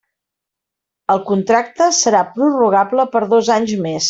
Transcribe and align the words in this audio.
El 1.15 1.21
contracte 1.27 1.91
serà 2.01 2.25
prorrogable 2.39 3.07
per 3.17 3.25
dos 3.37 3.53
anys 3.61 3.77
més. 3.87 3.99